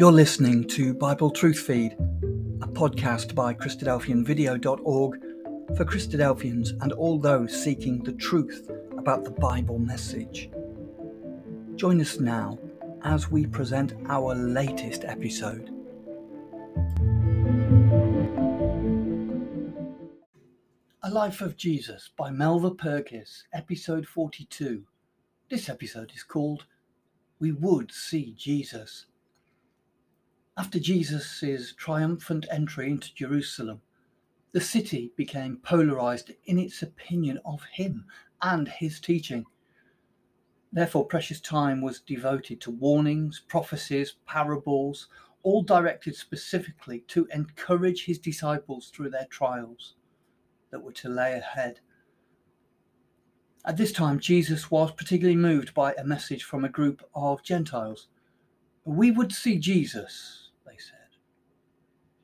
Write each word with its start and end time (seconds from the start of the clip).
You're 0.00 0.10
listening 0.12 0.66
to 0.68 0.94
Bible 0.94 1.30
Truth 1.30 1.58
Feed, 1.58 1.92
a 2.62 2.66
podcast 2.66 3.34
by 3.34 3.52
Christadelphianvideo.org 3.52 5.20
for 5.76 5.84
Christadelphians 5.84 6.70
and 6.82 6.92
all 6.92 7.18
those 7.18 7.62
seeking 7.62 8.02
the 8.02 8.14
truth 8.14 8.70
about 8.96 9.24
the 9.24 9.30
Bible 9.30 9.78
message. 9.78 10.48
Join 11.76 12.00
us 12.00 12.18
now 12.18 12.58
as 13.02 13.30
we 13.30 13.44
present 13.44 13.92
our 14.08 14.34
latest 14.34 15.04
episode. 15.04 15.68
A 21.02 21.10
Life 21.10 21.42
of 21.42 21.58
Jesus 21.58 22.08
by 22.16 22.30
Melva 22.30 22.74
Purkis, 22.74 23.42
episode 23.52 24.06
42. 24.06 24.82
This 25.50 25.68
episode 25.68 26.12
is 26.14 26.22
called 26.22 26.64
We 27.38 27.52
Would 27.52 27.92
See 27.92 28.34
Jesus. 28.34 29.04
After 30.56 30.78
Jesus' 30.78 31.72
triumphant 31.76 32.46
entry 32.50 32.90
into 32.90 33.14
Jerusalem, 33.14 33.80
the 34.52 34.60
city 34.60 35.12
became 35.16 35.58
polarized 35.58 36.32
in 36.44 36.58
its 36.58 36.82
opinion 36.82 37.38
of 37.44 37.62
him 37.72 38.04
and 38.42 38.68
his 38.68 39.00
teaching. 39.00 39.46
Therefore, 40.72 41.06
precious 41.06 41.40
time 41.40 41.80
was 41.80 42.00
devoted 42.00 42.60
to 42.60 42.70
warnings, 42.70 43.42
prophecies, 43.48 44.16
parables, 44.26 45.08
all 45.42 45.62
directed 45.62 46.14
specifically 46.14 47.00
to 47.08 47.26
encourage 47.32 48.04
his 48.04 48.18
disciples 48.18 48.90
through 48.90 49.10
their 49.10 49.26
trials 49.30 49.94
that 50.70 50.82
were 50.82 50.92
to 50.92 51.08
lay 51.08 51.32
ahead. 51.32 51.80
At 53.64 53.76
this 53.76 53.92
time, 53.92 54.18
Jesus 54.18 54.70
was 54.70 54.92
particularly 54.92 55.36
moved 55.36 55.74
by 55.74 55.92
a 55.94 56.04
message 56.04 56.44
from 56.44 56.64
a 56.64 56.68
group 56.68 57.02
of 57.14 57.42
Gentiles. 57.42 58.08
We 58.84 59.10
would 59.10 59.32
see 59.32 59.58
Jesus, 59.58 60.50
they 60.66 60.76
said. 60.78 60.96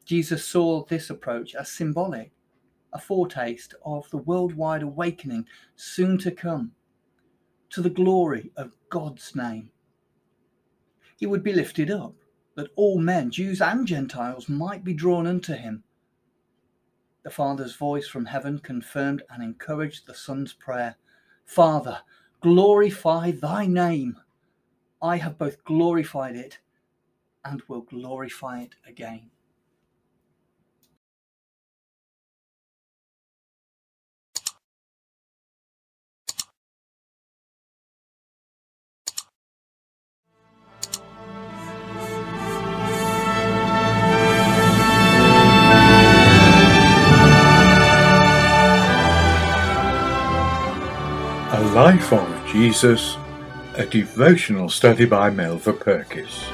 Jesus 0.04 0.44
saw 0.44 0.84
this 0.84 1.10
approach 1.10 1.54
as 1.54 1.68
symbolic, 1.68 2.32
a 2.92 2.98
foretaste 2.98 3.74
of 3.84 4.08
the 4.10 4.18
worldwide 4.18 4.82
awakening 4.82 5.46
soon 5.74 6.16
to 6.18 6.30
come, 6.30 6.72
to 7.70 7.82
the 7.82 7.90
glory 7.90 8.50
of 8.56 8.72
God's 8.88 9.34
name. 9.34 9.70
He 11.18 11.26
would 11.26 11.42
be 11.42 11.52
lifted 11.52 11.90
up, 11.90 12.14
that 12.54 12.70
all 12.76 12.98
men, 12.98 13.30
Jews 13.30 13.60
and 13.60 13.86
Gentiles, 13.86 14.48
might 14.48 14.84
be 14.84 14.94
drawn 14.94 15.26
unto 15.26 15.54
him. 15.54 15.82
The 17.22 17.30
Father's 17.30 17.74
voice 17.74 18.06
from 18.06 18.24
heaven 18.24 18.60
confirmed 18.60 19.22
and 19.30 19.42
encouraged 19.42 20.06
the 20.06 20.14
Son's 20.14 20.52
prayer 20.52 20.96
Father, 21.44 22.00
glorify 22.40 23.30
thy 23.30 23.66
name. 23.66 24.16
I 25.06 25.18
have 25.18 25.38
both 25.38 25.62
glorified 25.64 26.34
it 26.34 26.58
and 27.44 27.62
will 27.68 27.82
glorify 27.82 28.62
it 28.62 28.74
again. 28.84 29.30
A 51.52 51.62
Life 51.76 52.12
of 52.12 52.46
Jesus, 52.48 53.16
a 53.78 53.84
devotional 53.84 54.70
study 54.70 55.04
by 55.04 55.28
Melva 55.28 55.74
Purkis. 55.76 56.48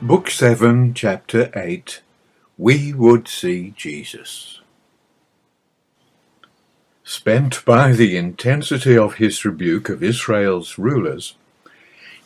Book 0.00 0.30
7, 0.30 0.94
Chapter 0.94 1.50
8 1.54 2.00
We 2.56 2.94
Would 2.94 3.28
See 3.28 3.74
Jesus. 3.76 4.62
Spent 7.04 7.62
by 7.66 7.92
the 7.92 8.16
intensity 8.16 8.96
of 8.96 9.16
his 9.16 9.44
rebuke 9.44 9.90
of 9.90 10.02
Israel's 10.02 10.78
rulers, 10.78 11.34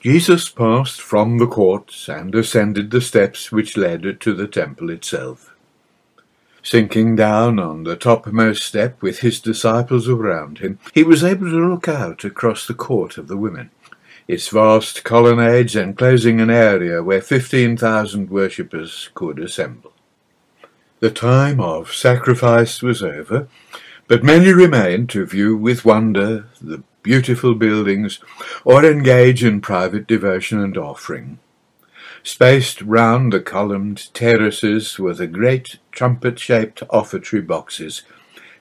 Jesus 0.00 0.48
passed 0.48 1.00
from 1.00 1.38
the 1.38 1.48
courts 1.48 2.08
and 2.08 2.32
ascended 2.36 2.92
the 2.92 3.00
steps 3.00 3.50
which 3.50 3.76
led 3.76 4.20
to 4.20 4.34
the 4.34 4.46
temple 4.46 4.88
itself. 4.91 5.51
Sinking 6.62 7.16
down 7.16 7.58
on 7.58 7.82
the 7.82 7.96
topmost 7.96 8.64
step 8.64 9.02
with 9.02 9.18
his 9.18 9.40
disciples 9.40 10.08
around 10.08 10.58
him, 10.58 10.78
he 10.94 11.02
was 11.02 11.24
able 11.24 11.50
to 11.50 11.68
look 11.68 11.88
out 11.88 12.24
across 12.24 12.66
the 12.66 12.74
court 12.74 13.18
of 13.18 13.26
the 13.26 13.36
women, 13.36 13.70
its 14.28 14.48
vast 14.48 15.02
colonnades 15.02 15.74
enclosing 15.74 16.40
an 16.40 16.50
area 16.50 17.02
where 17.02 17.20
fifteen 17.20 17.76
thousand 17.76 18.30
worshippers 18.30 19.10
could 19.14 19.40
assemble. 19.40 19.92
The 21.00 21.10
time 21.10 21.58
of 21.60 21.92
sacrifice 21.92 22.80
was 22.80 23.02
over, 23.02 23.48
but 24.06 24.22
many 24.22 24.52
remained 24.52 25.10
to 25.10 25.26
view 25.26 25.56
with 25.56 25.84
wonder 25.84 26.46
the 26.60 26.84
beautiful 27.02 27.56
buildings 27.56 28.20
or 28.64 28.84
engage 28.84 29.42
in 29.42 29.60
private 29.60 30.06
devotion 30.06 30.60
and 30.60 30.78
offering. 30.78 31.40
Spaced 32.24 32.80
round 32.82 33.32
the 33.32 33.40
columned 33.40 34.14
terraces 34.14 34.98
were 34.98 35.14
the 35.14 35.26
great 35.26 35.78
trumpet-shaped 35.90 36.82
offertory 36.88 37.40
boxes, 37.40 38.02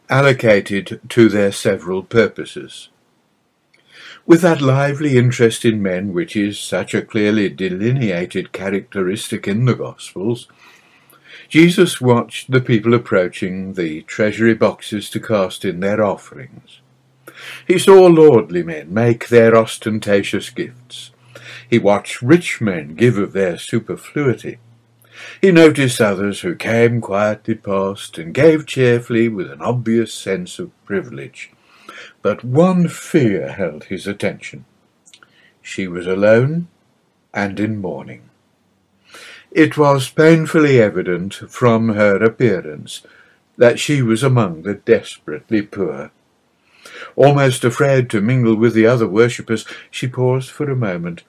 allocated 0.09 0.99
to 1.09 1.29
their 1.29 1.51
several 1.51 2.01
purposes. 2.01 2.89
With 4.25 4.41
that 4.41 4.61
lively 4.61 5.17
interest 5.17 5.63
in 5.63 5.81
men 5.81 6.11
which 6.11 6.35
is 6.35 6.59
such 6.59 6.93
a 6.93 7.01
clearly 7.01 7.49
delineated 7.49 8.51
characteristic 8.51 9.47
in 9.47 9.65
the 9.65 9.75
Gospels, 9.75 10.47
Jesus 11.47 12.01
watched 12.01 12.49
the 12.49 12.61
people 12.61 12.93
approaching 12.93 13.73
the 13.73 14.01
treasury 14.03 14.53
boxes 14.53 15.09
to 15.11 15.19
cast 15.19 15.65
in 15.65 15.79
their 15.79 16.03
offerings. 16.03 16.81
He 17.67 17.77
saw 17.77 18.07
lordly 18.07 18.63
men 18.63 18.93
make 18.93 19.27
their 19.27 19.55
ostentatious 19.55 20.49
gifts, 20.49 21.11
he 21.71 21.79
watched 21.79 22.21
rich 22.21 22.59
men 22.59 22.95
give 22.95 23.17
of 23.17 23.31
their 23.31 23.57
superfluity. 23.57 24.57
He 25.41 25.53
noticed 25.53 26.01
others 26.01 26.41
who 26.41 26.53
came 26.53 26.99
quietly 26.99 27.55
past 27.55 28.17
and 28.17 28.33
gave 28.33 28.67
cheerfully 28.67 29.29
with 29.29 29.49
an 29.49 29.61
obvious 29.61 30.13
sense 30.13 30.59
of 30.59 30.71
privilege. 30.85 31.49
But 32.21 32.43
one 32.43 32.89
fear 32.89 33.53
held 33.53 33.85
his 33.85 34.05
attention. 34.05 34.65
She 35.61 35.87
was 35.87 36.07
alone 36.07 36.67
and 37.33 37.57
in 37.57 37.77
mourning. 37.77 38.23
It 39.49 39.77
was 39.77 40.09
painfully 40.09 40.81
evident 40.81 41.35
from 41.35 41.89
her 41.89 42.17
appearance 42.17 43.01
that 43.57 43.79
she 43.79 44.01
was 44.01 44.23
among 44.23 44.63
the 44.63 44.73
desperately 44.73 45.61
poor. 45.61 46.11
Almost 47.15 47.63
afraid 47.63 48.09
to 48.09 48.19
mingle 48.19 48.55
with 48.55 48.73
the 48.73 48.87
other 48.87 49.07
worshippers, 49.07 49.65
she 49.89 50.07
paused 50.07 50.49
for 50.49 50.69
a 50.69 50.75
moment 50.75 51.23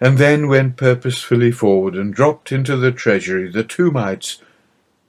and 0.00 0.18
then 0.18 0.48
went 0.48 0.76
purposefully 0.76 1.50
forward 1.50 1.94
and 1.94 2.14
dropped 2.14 2.52
into 2.52 2.76
the 2.76 2.92
treasury 2.92 3.50
the 3.50 3.64
two 3.64 3.90
mites 3.90 4.40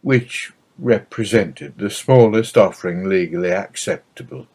which 0.01 0.51
represented 0.77 1.77
the 1.77 1.89
smallest 1.89 2.57
offering 2.57 3.07
legally 3.07 3.51
acceptable. 3.51 4.47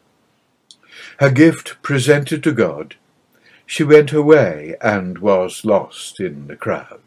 Her 1.19 1.29
gift 1.29 1.81
presented 1.81 2.43
to 2.43 2.51
God, 2.51 2.95
she 3.65 3.83
went 3.83 4.11
away 4.11 4.75
and 4.81 5.19
was 5.19 5.63
lost 5.63 6.19
in 6.19 6.47
the 6.47 6.55
crowd. 6.55 7.01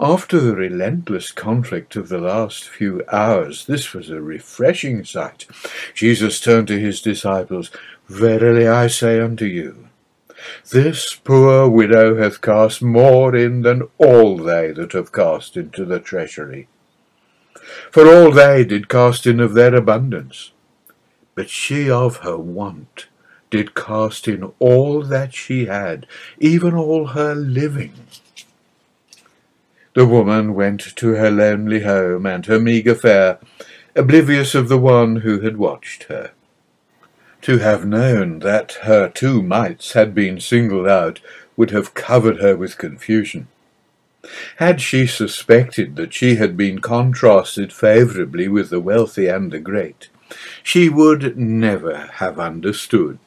After 0.00 0.40
the 0.40 0.56
relentless 0.56 1.30
conflict 1.30 1.94
of 1.94 2.08
the 2.08 2.18
last 2.18 2.68
few 2.68 3.04
hours, 3.12 3.66
this 3.66 3.92
was 3.92 4.10
a 4.10 4.20
refreshing 4.20 5.04
sight. 5.04 5.46
Jesus 5.94 6.40
turned 6.40 6.66
to 6.68 6.80
his 6.80 7.00
disciples, 7.00 7.70
Verily 8.08 8.66
I 8.66 8.88
say 8.88 9.20
unto 9.20 9.44
you, 9.44 9.88
this 10.70 11.14
poor 11.14 11.68
widow 11.68 12.16
hath 12.16 12.40
cast 12.40 12.82
more 12.82 13.34
in 13.34 13.62
than 13.62 13.82
all 13.98 14.36
they 14.36 14.72
that 14.72 14.92
have 14.92 15.12
cast 15.12 15.56
into 15.56 15.84
the 15.84 16.00
treasury. 16.00 16.68
For 17.90 18.06
all 18.06 18.30
they 18.30 18.64
did 18.64 18.88
cast 18.88 19.26
in 19.26 19.40
of 19.40 19.54
their 19.54 19.74
abundance, 19.74 20.52
but 21.34 21.48
she 21.48 21.90
of 21.90 22.18
her 22.18 22.36
want 22.36 23.06
did 23.50 23.74
cast 23.74 24.26
in 24.26 24.52
all 24.58 25.02
that 25.02 25.32
she 25.32 25.66
had, 25.66 26.06
even 26.38 26.74
all 26.74 27.08
her 27.08 27.34
living. 27.34 27.92
The 29.94 30.06
woman 30.06 30.54
went 30.54 30.96
to 30.96 31.14
her 31.14 31.30
lonely 31.30 31.82
home 31.82 32.26
and 32.26 32.44
her 32.46 32.58
meagre 32.58 32.96
fare, 32.96 33.38
oblivious 33.94 34.56
of 34.56 34.68
the 34.68 34.78
one 34.78 35.16
who 35.16 35.40
had 35.40 35.56
watched 35.56 36.04
her. 36.04 36.32
To 37.44 37.58
have 37.58 37.84
known 37.84 38.38
that 38.38 38.78
her 38.84 39.06
two 39.06 39.42
mites 39.42 39.92
had 39.92 40.14
been 40.14 40.40
singled 40.40 40.88
out 40.88 41.20
would 41.58 41.72
have 41.72 41.92
covered 41.92 42.38
her 42.38 42.56
with 42.56 42.78
confusion. 42.78 43.48
Had 44.56 44.80
she 44.80 45.06
suspected 45.06 45.96
that 45.96 46.14
she 46.14 46.36
had 46.36 46.56
been 46.56 46.78
contrasted 46.78 47.70
favourably 47.70 48.48
with 48.48 48.70
the 48.70 48.80
wealthy 48.80 49.26
and 49.26 49.52
the 49.52 49.58
great, 49.58 50.08
she 50.62 50.88
would 50.88 51.36
never 51.36 52.06
have 52.14 52.38
understood. 52.38 53.18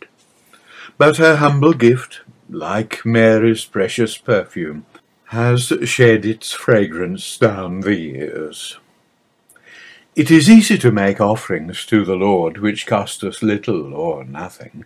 But 0.98 1.18
her 1.18 1.36
humble 1.36 1.74
gift, 1.74 2.22
like 2.50 3.06
Mary's 3.06 3.66
precious 3.66 4.18
perfume, 4.18 4.88
has 5.26 5.72
shed 5.84 6.26
its 6.26 6.54
fragrance 6.54 7.38
down 7.38 7.82
the 7.82 7.94
years. 7.94 8.80
It 10.18 10.32
is 10.32 10.50
easy 10.50 10.80
to 10.80 10.92
make 10.92 11.22
offerings 11.22 11.86
to 11.86 12.04
the 12.04 12.16
Lord 12.16 12.58
which 12.58 12.88
cost 12.88 13.24
us 13.24 13.44
little 13.44 13.94
or 13.94 14.24
nothing. 14.24 14.86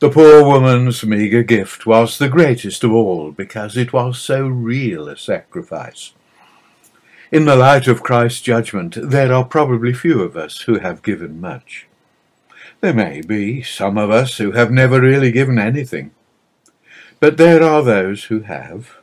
The 0.00 0.10
poor 0.10 0.44
woman's 0.44 1.02
meagre 1.02 1.42
gift 1.42 1.86
was 1.86 2.18
the 2.18 2.28
greatest 2.28 2.84
of 2.84 2.92
all 2.92 3.32
because 3.32 3.74
it 3.74 3.94
was 3.94 4.18
so 4.18 4.48
real 4.48 5.08
a 5.08 5.16
sacrifice. 5.16 6.12
In 7.32 7.46
the 7.46 7.56
light 7.56 7.88
of 7.88 8.02
Christ's 8.02 8.42
judgment, 8.42 8.98
there 9.00 9.32
are 9.32 9.46
probably 9.46 9.94
few 9.94 10.20
of 10.20 10.36
us 10.36 10.60
who 10.60 10.78
have 10.80 11.02
given 11.02 11.40
much. 11.40 11.86
There 12.82 12.92
may 12.92 13.22
be 13.22 13.62
some 13.62 13.96
of 13.96 14.10
us 14.10 14.36
who 14.36 14.52
have 14.52 14.70
never 14.70 15.00
really 15.00 15.32
given 15.32 15.58
anything, 15.58 16.10
but 17.18 17.38
there 17.38 17.62
are 17.62 17.82
those 17.82 18.24
who 18.24 18.40
have. 18.40 18.98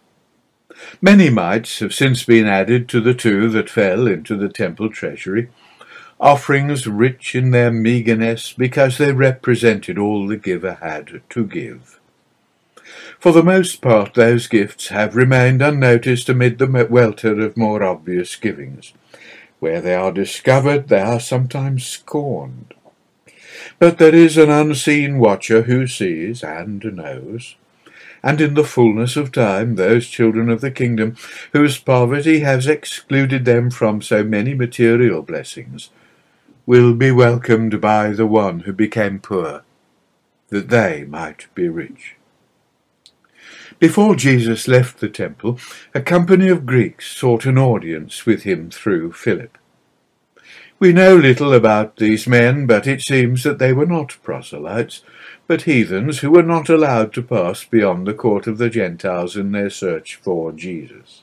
Many 1.02 1.30
mites 1.30 1.80
have 1.80 1.94
since 1.94 2.24
been 2.24 2.48
added 2.48 2.88
to 2.90 3.02
the 3.02 3.14
two 3.14 3.50
that 3.50 3.70
fell 3.70 4.08
into 4.08 4.36
the 4.36 4.50
temple 4.50 4.90
treasury, 4.90 5.50
offerings 6.20 6.88
rich 6.88 7.36
in 7.36 7.52
their 7.52 7.72
meagreness 7.72 8.54
because 8.54 8.98
they 8.98 9.12
represented 9.12 9.98
all 9.98 10.28
the 10.28 10.38
giver 10.38 10.78
had 10.82 11.22
to 11.30 11.46
give. 11.46 12.00
For 13.20 13.32
the 13.32 13.44
most 13.44 13.82
part, 13.82 14.14
those 14.14 14.48
gifts 14.48 14.88
have 14.90 15.16
remained 15.16 15.62
unnoticed 15.62 16.30
amid 16.30 16.58
the 16.58 16.88
welter 16.90 17.40
of 17.40 17.58
more 17.58 17.84
obvious 17.84 18.36
givings. 18.36 18.94
Where 19.60 19.82
they 19.82 19.96
are 19.96 20.12
discovered, 20.12 20.90
they 20.90 21.00
are 21.00 21.20
sometimes 21.20 21.86
scorned. 21.86 22.74
But 23.80 23.98
there 23.98 24.14
is 24.14 24.38
an 24.38 24.50
unseen 24.50 25.20
watcher 25.20 25.64
who 25.64 25.88
sees 25.88 26.44
and 26.44 26.84
knows 26.84 27.56
and 28.24 28.40
in 28.40 28.54
the 28.54 28.64
fullness 28.64 29.18
of 29.18 29.32
time 29.32 29.76
those 29.76 30.08
children 30.08 30.50
of 30.50 30.62
the 30.62 30.72
kingdom 30.72 31.16
whose 31.52 31.78
poverty 31.78 32.40
has 32.40 32.66
excluded 32.68 33.44
them 33.46 33.70
from 33.70 34.02
so 34.02 34.24
many 34.24 34.54
material 34.54 35.22
blessings 35.22 35.90
will 36.66 36.94
be 36.94 37.12
welcomed 37.12 37.82
by 37.82 38.12
the 38.12 38.26
one 38.26 38.62
who 38.62 38.72
became 38.72 39.20
poor, 39.20 39.64
that 40.48 40.70
they 40.70 41.04
might 41.04 41.54
be 41.54 41.68
rich. 41.68 42.16
Before 43.80 44.16
Jesus 44.16 44.68
left 44.68 45.00
the 45.00 45.10
temple, 45.10 45.60
a 45.94 46.02
company 46.02 46.48
of 46.48 46.66
Greeks 46.66 47.18
sought 47.18 47.46
an 47.46 47.58
audience 47.58 48.26
with 48.26 48.44
him 48.44 48.70
through 48.70 49.12
Philip. 49.12 49.58
We 50.84 50.92
know 50.92 51.16
little 51.16 51.54
about 51.54 51.96
these 51.96 52.28
men, 52.28 52.66
but 52.66 52.88
it 52.88 53.02
seems 53.02 53.44
that 53.44 53.58
they 53.58 53.72
were 53.72 53.86
not 53.86 54.18
proselytes, 54.22 55.02
but 55.48 55.62
heathens 55.62 56.20
who 56.20 56.30
were 56.30 56.44
not 56.44 56.68
allowed 56.68 57.14
to 57.14 57.24
pass 57.24 57.64
beyond 57.64 58.06
the 58.06 58.14
court 58.14 58.48
of 58.48 58.58
the 58.58 58.70
Gentiles 58.70 59.38
in 59.38 59.54
their 59.54 59.70
search 59.70 60.18
for 60.18 60.52
Jesus. 60.52 61.22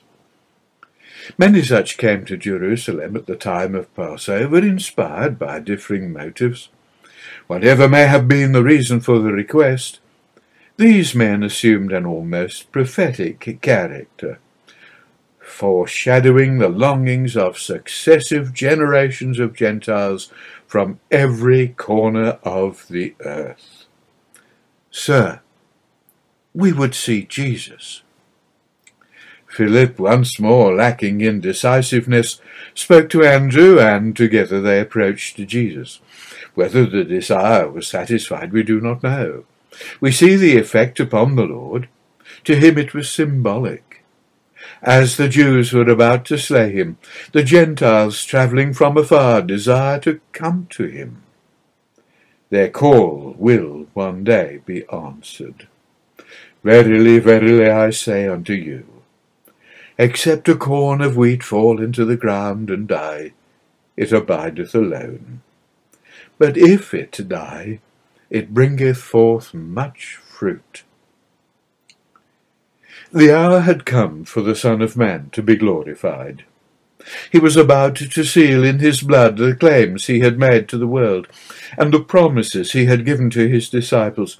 Many 1.37 1.61
such 1.61 1.99
came 1.99 2.25
to 2.25 2.37
Jerusalem 2.37 3.15
at 3.15 3.27
the 3.27 3.35
time 3.35 3.75
of 3.75 3.93
Passover, 3.95 4.57
inspired 4.57 5.37
by 5.37 5.59
differing 5.59 6.11
motives. 6.11 6.69
Whatever 7.45 7.87
may 7.87 8.07
have 8.07 8.27
been 8.27 8.53
the 8.53 8.63
reason 8.63 8.99
for 8.99 9.19
the 9.19 9.31
request, 9.31 9.99
these 10.77 11.13
men 11.13 11.43
assumed 11.43 11.91
an 11.93 12.07
almost 12.07 12.71
prophetic 12.71 13.61
character, 13.61 14.39
foreshadowing 15.51 16.57
the 16.57 16.69
longings 16.69 17.35
of 17.35 17.59
successive 17.59 18.53
generations 18.53 19.37
of 19.37 19.53
Gentiles 19.53 20.31
from 20.65 20.99
every 21.11 21.67
corner 21.67 22.39
of 22.43 22.87
the 22.89 23.13
earth. 23.25 23.85
Sir, 24.89 25.41
we 26.53 26.71
would 26.73 26.95
see 26.95 27.23
Jesus. 27.23 28.01
Philip, 29.47 29.99
once 29.99 30.39
more 30.39 30.73
lacking 30.73 31.19
in 31.19 31.41
decisiveness, 31.41 32.39
spoke 32.73 33.09
to 33.09 33.23
Andrew, 33.23 33.79
and 33.79 34.15
together 34.15 34.61
they 34.61 34.79
approached 34.79 35.35
Jesus. 35.35 35.99
Whether 36.55 36.85
the 36.85 37.03
desire 37.03 37.69
was 37.69 37.87
satisfied, 37.87 38.53
we 38.53 38.63
do 38.63 38.79
not 38.79 39.03
know. 39.03 39.43
We 39.99 40.11
see 40.11 40.35
the 40.37 40.57
effect 40.57 40.99
upon 40.99 41.35
the 41.35 41.43
Lord. 41.43 41.89
To 42.45 42.55
him 42.55 42.77
it 42.77 42.93
was 42.93 43.09
symbolic. 43.09 43.90
As 44.83 45.17
the 45.17 45.29
Jews 45.29 45.73
were 45.73 45.87
about 45.89 46.25
to 46.25 46.39
slay 46.39 46.71
him, 46.71 46.97
the 47.33 47.43
Gentiles 47.43 48.25
travelling 48.25 48.73
from 48.73 48.97
afar 48.97 49.43
desire 49.43 49.99
to 49.99 50.19
come 50.31 50.67
to 50.71 50.85
him. 50.85 51.21
Their 52.49 52.69
call 52.69 53.35
will 53.37 53.87
one 53.93 54.23
day 54.23 54.61
be 54.65 54.83
answered. 54.91 55.67
Verily, 56.63 57.19
verily, 57.19 57.69
I 57.69 57.91
say 57.91 58.27
unto 58.27 58.53
you, 58.53 58.85
except 59.99 60.49
a 60.49 60.55
corn 60.55 61.01
of 61.01 61.15
wheat 61.15 61.43
fall 61.43 61.81
into 61.81 62.03
the 62.03 62.17
ground 62.17 62.71
and 62.71 62.87
die, 62.87 63.33
it 63.95 64.11
abideth 64.11 64.73
alone. 64.73 65.41
But 66.39 66.57
if 66.57 66.93
it 66.93 67.27
die, 67.27 67.79
it 68.31 68.53
bringeth 68.53 68.97
forth 68.97 69.53
much 69.53 70.15
fruit. 70.15 70.83
The 73.13 73.35
hour 73.35 73.59
had 73.59 73.85
come 73.85 74.23
for 74.23 74.41
the 74.41 74.55
Son 74.55 74.81
of 74.81 74.95
Man 74.95 75.31
to 75.33 75.43
be 75.43 75.57
glorified. 75.57 76.45
He 77.29 77.39
was 77.39 77.57
about 77.57 77.95
to 77.95 78.23
seal 78.23 78.63
in 78.63 78.79
his 78.79 79.01
blood 79.01 79.35
the 79.35 79.53
claims 79.53 80.07
he 80.07 80.21
had 80.21 80.39
made 80.39 80.69
to 80.69 80.77
the 80.77 80.87
world, 80.87 81.27
and 81.77 81.93
the 81.93 81.99
promises 81.99 82.71
he 82.71 82.85
had 82.85 83.03
given 83.05 83.29
to 83.31 83.49
his 83.49 83.69
disciples, 83.69 84.39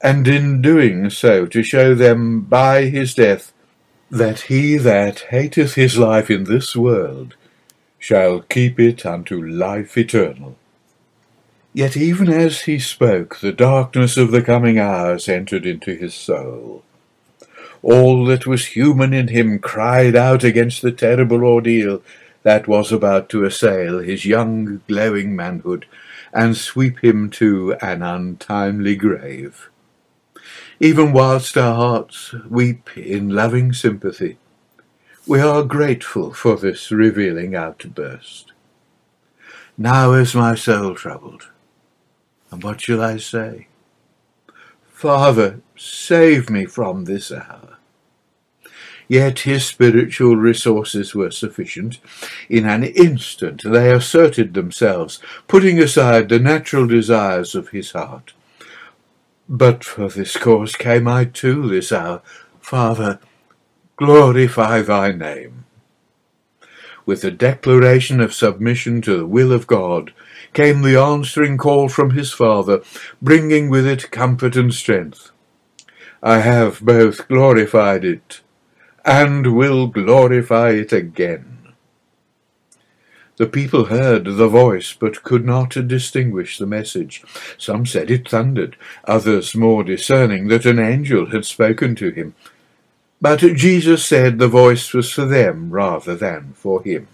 and 0.00 0.26
in 0.26 0.62
doing 0.62 1.10
so 1.10 1.44
to 1.44 1.62
show 1.62 1.94
them 1.94 2.40
by 2.40 2.84
his 2.84 3.14
death 3.14 3.52
that 4.10 4.42
he 4.42 4.78
that 4.78 5.26
hateth 5.30 5.74
his 5.74 5.98
life 5.98 6.30
in 6.30 6.44
this 6.44 6.74
world 6.74 7.34
shall 7.98 8.40
keep 8.40 8.80
it 8.80 9.04
unto 9.04 9.42
life 9.42 9.98
eternal. 9.98 10.56
Yet 11.74 11.96
even 11.96 12.30
as 12.30 12.62
he 12.62 12.78
spoke, 12.78 13.40
the 13.40 13.52
darkness 13.52 14.16
of 14.16 14.30
the 14.30 14.42
coming 14.42 14.78
hours 14.78 15.28
entered 15.28 15.66
into 15.66 15.94
his 15.94 16.14
soul. 16.14 16.84
All 17.82 18.24
that 18.26 18.46
was 18.46 18.66
human 18.66 19.12
in 19.12 19.28
him 19.28 19.58
cried 19.58 20.14
out 20.14 20.44
against 20.44 20.82
the 20.82 20.92
terrible 20.92 21.44
ordeal 21.44 22.02
that 22.42 22.68
was 22.68 22.92
about 22.92 23.28
to 23.30 23.44
assail 23.44 23.98
his 23.98 24.24
young, 24.24 24.82
glowing 24.88 25.34
manhood 25.34 25.86
and 26.32 26.56
sweep 26.56 27.02
him 27.02 27.28
to 27.30 27.74
an 27.80 28.02
untimely 28.02 28.96
grave. 28.96 29.68
Even 30.80 31.12
whilst 31.12 31.56
our 31.56 31.74
hearts 31.74 32.34
weep 32.48 32.96
in 32.96 33.28
loving 33.28 33.72
sympathy, 33.72 34.38
we 35.26 35.40
are 35.40 35.62
grateful 35.62 36.32
for 36.32 36.56
this 36.56 36.90
revealing 36.90 37.54
outburst. 37.54 38.52
Now 39.78 40.12
is 40.12 40.34
my 40.34 40.54
soul 40.54 40.94
troubled, 40.94 41.48
and 42.50 42.62
what 42.62 42.80
shall 42.80 43.02
I 43.02 43.18
say? 43.18 43.68
Father, 44.88 45.60
save 45.76 46.50
me 46.50 46.64
from 46.64 47.04
this 47.04 47.30
hour. 47.30 47.71
Yet 49.12 49.40
his 49.40 49.66
spiritual 49.66 50.36
resources 50.36 51.14
were 51.14 51.30
sufficient. 51.30 51.98
In 52.48 52.64
an 52.64 52.82
instant 52.82 53.60
they 53.62 53.92
asserted 53.92 54.54
themselves, 54.54 55.18
putting 55.48 55.78
aside 55.78 56.30
the 56.30 56.38
natural 56.38 56.86
desires 56.86 57.54
of 57.54 57.68
his 57.68 57.92
heart. 57.92 58.32
But 59.50 59.84
for 59.84 60.08
this 60.08 60.38
cause 60.38 60.74
came 60.74 61.06
I 61.06 61.26
to 61.26 61.68
this 61.68 61.92
hour. 61.92 62.22
Father, 62.58 63.18
glorify 63.96 64.80
thy 64.80 65.12
name. 65.12 65.66
With 67.04 67.20
the 67.20 67.30
declaration 67.30 68.18
of 68.18 68.32
submission 68.32 69.02
to 69.02 69.18
the 69.18 69.26
will 69.26 69.52
of 69.52 69.66
God 69.66 70.14
came 70.54 70.80
the 70.80 70.98
answering 70.98 71.58
call 71.58 71.90
from 71.90 72.12
his 72.12 72.32
Father, 72.32 72.80
bringing 73.20 73.68
with 73.68 73.86
it 73.86 74.10
comfort 74.10 74.56
and 74.56 74.72
strength. 74.72 75.32
I 76.22 76.38
have 76.38 76.80
both 76.80 77.28
glorified 77.28 78.06
it 78.06 78.40
and 79.04 79.56
will 79.56 79.86
glorify 79.86 80.70
it 80.70 80.92
again. 80.92 81.52
The 83.36 83.46
people 83.46 83.86
heard 83.86 84.24
the 84.24 84.48
voice, 84.48 84.92
but 84.92 85.22
could 85.22 85.44
not 85.44 85.70
distinguish 85.88 86.58
the 86.58 86.66
message. 86.66 87.24
Some 87.58 87.86
said 87.86 88.10
it 88.10 88.28
thundered, 88.28 88.76
others, 89.04 89.54
more 89.54 89.82
discerning, 89.82 90.48
that 90.48 90.66
an 90.66 90.78
angel 90.78 91.26
had 91.26 91.44
spoken 91.44 91.94
to 91.96 92.10
him. 92.10 92.34
But 93.20 93.38
Jesus 93.38 94.04
said 94.04 94.38
the 94.38 94.48
voice 94.48 94.92
was 94.92 95.12
for 95.12 95.24
them 95.24 95.70
rather 95.70 96.14
than 96.14 96.52
for 96.54 96.82
him. 96.82 97.08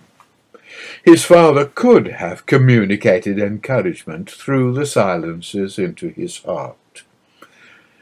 His 1.04 1.24
father 1.24 1.66
could 1.66 2.08
have 2.08 2.46
communicated 2.46 3.38
encouragement 3.38 4.30
through 4.30 4.74
the 4.74 4.86
silences 4.86 5.78
into 5.78 6.08
his 6.08 6.38
heart. 6.38 7.04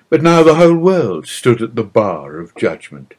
But 0.08 0.22
now 0.22 0.42
the 0.42 0.54
whole 0.54 0.76
world 0.76 1.26
stood 1.26 1.60
at 1.60 1.74
the 1.74 1.84
bar 1.84 2.38
of 2.38 2.54
judgment. 2.56 3.14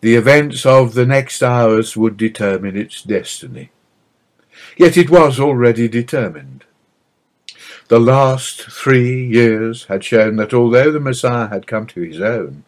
The 0.00 0.14
events 0.14 0.64
of 0.64 0.94
the 0.94 1.06
next 1.06 1.42
hours 1.42 1.96
would 1.96 2.16
determine 2.16 2.76
its 2.76 3.02
destiny. 3.02 3.70
Yet 4.76 4.96
it 4.96 5.10
was 5.10 5.40
already 5.40 5.88
determined. 5.88 6.64
The 7.88 7.98
last 7.98 8.62
three 8.62 9.26
years 9.26 9.84
had 9.84 10.04
shown 10.04 10.36
that 10.36 10.54
although 10.54 10.92
the 10.92 11.00
Messiah 11.00 11.48
had 11.48 11.66
come 11.66 11.86
to 11.88 12.00
his 12.00 12.20
own, 12.20 12.64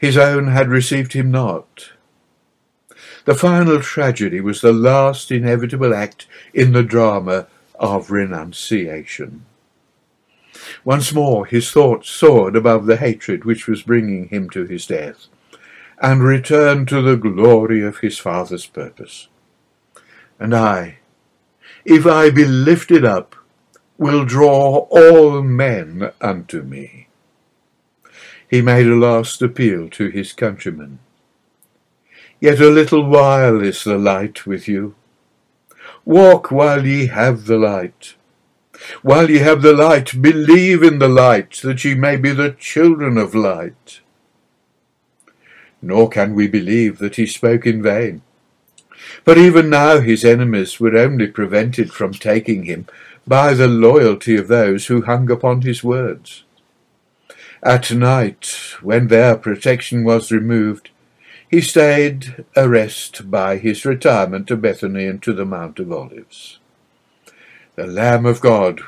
his 0.00 0.16
own 0.16 0.48
had 0.48 0.68
received 0.68 1.12
him 1.12 1.30
not. 1.30 1.92
The 3.24 3.34
final 3.34 3.80
tragedy 3.80 4.40
was 4.40 4.60
the 4.60 4.72
last 4.72 5.30
inevitable 5.30 5.92
act 5.92 6.26
in 6.54 6.72
the 6.72 6.82
drama 6.82 7.48
of 7.78 8.10
renunciation. 8.10 9.44
Once 10.84 11.12
more 11.12 11.44
his 11.44 11.70
thoughts 11.70 12.08
soared 12.08 12.56
above 12.56 12.86
the 12.86 12.96
hatred 12.96 13.44
which 13.44 13.66
was 13.66 13.82
bringing 13.82 14.28
him 14.28 14.48
to 14.50 14.64
his 14.64 14.86
death, 14.86 15.26
and 16.00 16.24
return 16.24 16.86
to 16.86 17.02
the 17.02 17.16
glory 17.16 17.82
of 17.82 17.98
his 17.98 18.18
Father's 18.18 18.66
purpose. 18.66 19.28
And 20.38 20.54
I, 20.54 20.98
if 21.84 22.06
I 22.06 22.30
be 22.30 22.46
lifted 22.46 23.04
up, 23.04 23.36
will 23.98 24.24
draw 24.24 24.86
all 24.90 25.42
men 25.42 26.10
unto 26.22 26.62
me. 26.62 27.08
He 28.48 28.62
made 28.62 28.86
a 28.86 28.96
last 28.96 29.42
appeal 29.42 29.90
to 29.90 30.08
his 30.08 30.32
countrymen. 30.32 31.00
Yet 32.40 32.60
a 32.60 32.70
little 32.70 33.04
while 33.04 33.60
is 33.60 33.84
the 33.84 33.98
light 33.98 34.46
with 34.46 34.66
you. 34.66 34.94
Walk 36.06 36.50
while 36.50 36.86
ye 36.86 37.08
have 37.08 37.44
the 37.44 37.58
light. 37.58 38.14
While 39.02 39.30
ye 39.30 39.38
have 39.38 39.60
the 39.60 39.74
light, 39.74 40.22
believe 40.22 40.82
in 40.82 40.98
the 40.98 41.08
light, 41.08 41.60
that 41.62 41.84
ye 41.84 41.94
may 41.94 42.16
be 42.16 42.32
the 42.32 42.52
children 42.58 43.18
of 43.18 43.34
light. 43.34 44.00
Nor 45.82 46.08
can 46.08 46.34
we 46.34 46.46
believe 46.46 46.98
that 46.98 47.16
he 47.16 47.26
spoke 47.26 47.66
in 47.66 47.82
vain. 47.82 48.22
But 49.24 49.38
even 49.38 49.70
now 49.70 50.00
his 50.00 50.24
enemies 50.24 50.78
were 50.78 50.96
only 50.96 51.26
prevented 51.26 51.92
from 51.92 52.12
taking 52.12 52.64
him 52.64 52.86
by 53.26 53.54
the 53.54 53.68
loyalty 53.68 54.36
of 54.36 54.48
those 54.48 54.86
who 54.86 55.02
hung 55.02 55.30
upon 55.30 55.62
his 55.62 55.82
words. 55.82 56.44
At 57.62 57.92
night, 57.92 58.76
when 58.80 59.08
their 59.08 59.36
protection 59.36 60.04
was 60.04 60.32
removed, 60.32 60.90
he 61.50 61.60
stayed 61.60 62.44
a 62.56 62.68
rest 62.68 63.30
by 63.30 63.56
his 63.56 63.84
retirement 63.84 64.46
to 64.48 64.56
Bethany 64.56 65.06
and 65.06 65.22
to 65.22 65.32
the 65.32 65.44
Mount 65.44 65.78
of 65.78 65.92
Olives. 65.92 66.58
The 67.74 67.86
Lamb 67.86 68.24
of 68.24 68.40
God 68.40 68.80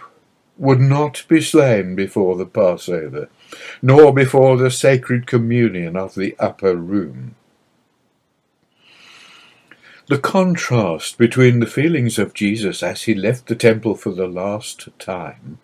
would 0.57 0.81
not 0.81 1.25
be 1.29 1.41
slain 1.41 1.95
before 1.95 2.37
the 2.37 2.47
Passover, 2.47 3.29
nor 3.81 4.13
before 4.13 4.57
the 4.57 4.71
sacred 4.71 5.27
communion 5.27 5.97
of 5.97 6.15
the 6.15 6.37
upper 6.39 6.77
room. 6.77 7.35
The 10.09 10.19
contrast 10.19 11.17
between 11.17 11.61
the 11.61 11.67
feelings 11.67 12.19
of 12.19 12.35
Jesus 12.35 12.83
as 12.83 13.03
he 13.05 13.15
left 13.15 13.47
the 13.47 13.55
temple 13.55 13.95
for 13.95 14.11
the 14.11 14.27
last 14.27 14.89
time 14.99 15.59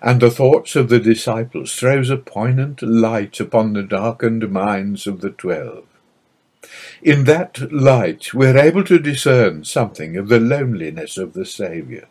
and 0.00 0.20
the 0.20 0.30
thoughts 0.30 0.76
of 0.76 0.88
the 0.88 1.00
disciples 1.00 1.74
throws 1.74 2.10
a 2.10 2.16
poignant 2.16 2.82
light 2.82 3.40
upon 3.40 3.72
the 3.72 3.82
darkened 3.82 4.50
minds 4.50 5.06
of 5.06 5.20
the 5.20 5.30
twelve. 5.30 5.84
In 7.02 7.24
that 7.24 7.72
light 7.72 8.34
we 8.34 8.46
are 8.46 8.58
able 8.58 8.84
to 8.84 8.98
discern 8.98 9.64
something 9.64 10.16
of 10.16 10.28
the 10.28 10.40
loneliness 10.40 11.16
of 11.16 11.32
the 11.32 11.46
Saviour. 11.46 12.04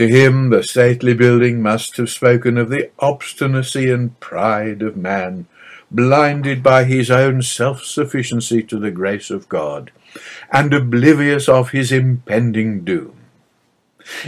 To 0.00 0.08
him 0.08 0.48
the 0.48 0.62
stately 0.62 1.12
building 1.12 1.60
must 1.60 1.98
have 1.98 2.08
spoken 2.08 2.56
of 2.56 2.70
the 2.70 2.90
obstinacy 3.00 3.90
and 3.90 4.18
pride 4.18 4.80
of 4.80 4.96
man, 4.96 5.46
blinded 5.90 6.62
by 6.62 6.84
his 6.84 7.10
own 7.10 7.42
self-sufficiency 7.42 8.62
to 8.62 8.78
the 8.78 8.90
grace 8.90 9.28
of 9.28 9.46
God, 9.50 9.90
and 10.50 10.72
oblivious 10.72 11.50
of 11.50 11.72
his 11.72 11.92
impending 11.92 12.82
doom. 12.82 13.14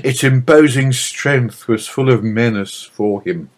Its 0.05 0.23
imposing 0.23 0.93
strength 0.93 1.67
was 1.67 1.89
full 1.89 2.11
of 2.11 2.23
menace 2.23 2.83
for 2.83 3.23
him. 3.23 3.49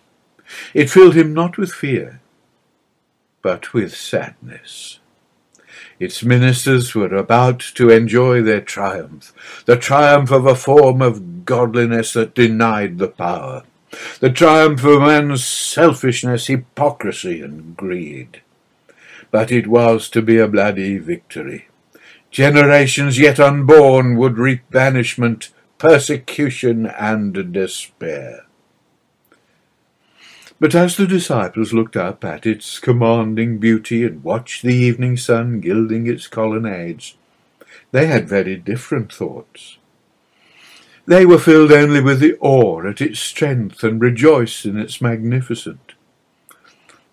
It 0.73 0.91
filled 0.91 1.17
him 1.17 1.35
not 1.35 1.59
with 1.59 1.73
fear, 1.73 2.21
but 3.43 3.75
with 3.75 3.93
sadness. 3.93 5.01
Its 6.01 6.25
ministers 6.25 6.95
were 6.95 7.15
about 7.15 7.61
to 7.61 7.91
enjoy 7.91 8.43
their 8.43 8.61
triumph, 8.61 9.33
the 9.67 9.77
triumph 9.77 10.31
of 10.31 10.47
a 10.47 10.57
form 10.57 11.01
of 11.01 11.45
godliness 11.45 12.13
that 12.15 12.35
denied 12.35 12.99
the 12.99 13.09
power, 13.09 13.63
the 14.21 14.31
triumph 14.31 14.85
of 14.85 15.01
man's 15.01 15.45
selfishness, 15.45 16.47
hypocrisy, 16.47 17.41
and 17.41 17.77
greed. 17.77 18.43
But 19.31 19.53
it 19.53 19.67
was 19.67 20.09
to 20.11 20.23
be 20.23 20.39
a 20.39 20.49
bloody 20.49 20.99
victory. 20.99 21.69
Generations 22.31 23.19
yet 23.19 23.39
unborn 23.39 24.17
would 24.17 24.39
reap 24.39 24.69
banishment, 24.71 25.51
persecution, 25.79 26.87
and 26.87 27.53
despair. 27.53 28.47
But 30.61 30.75
as 30.75 30.97
the 30.97 31.07
disciples 31.07 31.73
looked 31.73 31.97
up 31.97 32.25
at 32.25 32.47
its 32.47 32.79
commanding 32.79 33.59
beauty 33.59 34.05
and 34.05 34.23
watched 34.23 34.63
the 34.63 34.75
evening 34.75 35.17
sun 35.17 35.61
gilding 35.61 36.07
its 36.07 36.27
colonnades, 36.27 37.17
they 37.91 38.07
had 38.07 38.29
very 38.29 38.57
different 38.57 39.13
thoughts. 39.13 39.79
They 41.07 41.27
were 41.27 41.39
filled 41.39 41.73
only 41.73 42.01
with 42.01 42.21
the 42.21 42.37
awe 42.41 42.87
at 42.87 43.01
its 43.01 43.21
strength 43.21 43.83
and 43.83 44.01
rejoiced 44.01 44.65
in 44.65 44.79
its 44.79 45.01
magnificence. 45.01 45.81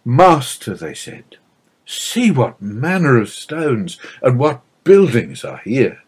Master, 0.05 0.75
they 0.75 0.93
said, 0.93 1.37
see 1.85 2.31
what 2.31 2.61
manner 2.61 3.17
of 3.17 3.29
stones 3.29 3.99
and 4.21 4.39
what 4.39 4.61
buildings 4.83 5.43
are 5.43 5.61
here. 5.63 6.03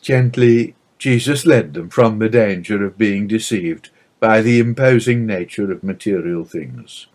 Gently 0.00 0.74
Jesus 0.98 1.44
led 1.44 1.74
them 1.74 1.90
from 1.90 2.20
the 2.20 2.28
danger 2.28 2.84
of 2.84 2.96
being 2.96 3.26
deceived 3.26 3.90
by 4.22 4.40
the 4.40 4.60
imposing 4.60 5.26
nature 5.26 5.72
of 5.72 5.82
material 5.82 6.44
things. 6.44 7.08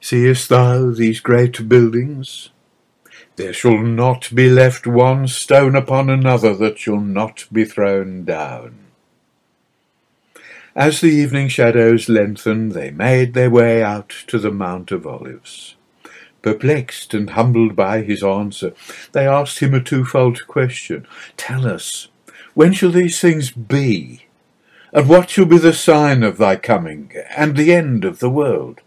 Seest 0.00 0.48
thou 0.48 0.92
these 0.92 1.18
great 1.18 1.68
buildings? 1.68 2.50
There 3.34 3.52
shall 3.52 3.78
not 3.78 4.32
be 4.32 4.48
left 4.48 4.86
one 4.86 5.26
stone 5.26 5.74
upon 5.74 6.08
another 6.08 6.54
that 6.54 6.78
shall 6.78 7.00
not 7.00 7.46
be 7.52 7.64
thrown 7.64 8.24
down. 8.24 8.76
As 10.76 11.00
the 11.00 11.08
evening 11.08 11.48
shadows 11.48 12.08
lengthened, 12.08 12.72
they 12.72 12.92
made 12.92 13.34
their 13.34 13.50
way 13.50 13.82
out 13.82 14.10
to 14.28 14.38
the 14.38 14.52
Mount 14.52 14.92
of 14.92 15.08
Olives. 15.08 15.74
Perplexed 16.42 17.12
and 17.12 17.30
humbled 17.30 17.74
by 17.74 18.02
his 18.02 18.22
answer, 18.22 18.72
they 19.10 19.26
asked 19.26 19.58
him 19.58 19.74
a 19.74 19.82
twofold 19.82 20.46
question. 20.46 21.08
Tell 21.36 21.66
us, 21.66 22.06
when 22.54 22.72
shall 22.72 22.92
these 22.92 23.20
things 23.20 23.50
be? 23.50 24.26
And 24.94 25.08
what 25.08 25.28
shall 25.28 25.44
be 25.44 25.58
the 25.58 25.72
sign 25.72 26.22
of 26.22 26.38
thy 26.38 26.54
coming, 26.54 27.10
and 27.36 27.56
the 27.56 27.74
end 27.74 28.04
of 28.04 28.20
the 28.20 28.30
world? 28.30 28.80